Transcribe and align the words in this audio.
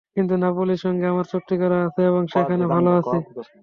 কিন্তু 0.17 0.33
নাপোলির 0.43 0.79
সঙ্গে 0.85 1.05
আমার 1.07 1.25
চুক্তি 1.31 1.55
করা 1.61 1.77
আছে 1.87 2.01
এবং 2.09 2.23
সেখানে 2.33 2.63
ভালো 2.73 2.89
আছি। 2.99 3.17